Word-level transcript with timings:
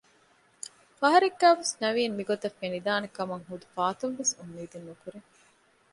ފަހަރެއްގައިވެސް 0.99 1.73
ނަވީން 1.81 2.15
މިގޮތަށް 2.17 2.57
ފެނިދާނެކަމަށް 2.59 3.45
ޙުދު 3.49 3.67
ފާތުންވެސް 3.75 4.33
އުއްމީދެއް 4.37 4.85
ނުކުރޭ 4.87 5.19